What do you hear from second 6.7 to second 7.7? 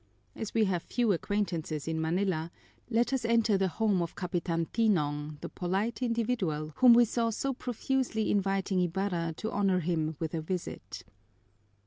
whom we saw so